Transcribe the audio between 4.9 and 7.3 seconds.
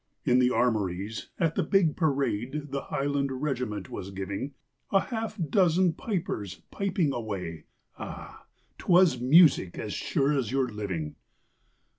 A half dozen pipers piping